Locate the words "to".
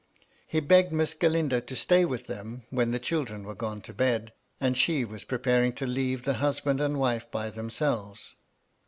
1.59-1.75, 3.81-3.93, 5.73-5.85